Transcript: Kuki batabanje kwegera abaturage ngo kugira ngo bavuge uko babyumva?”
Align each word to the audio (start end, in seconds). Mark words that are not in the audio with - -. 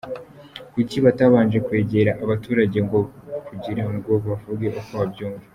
Kuki 0.73 0.97
batabanje 1.05 1.57
kwegera 1.65 2.11
abaturage 2.23 2.77
ngo 2.85 2.99
kugira 3.47 3.83
ngo 3.93 4.11
bavuge 4.25 4.67
uko 4.79 4.91
babyumva?” 4.99 5.45